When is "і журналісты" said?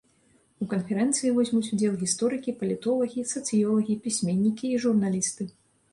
4.75-5.43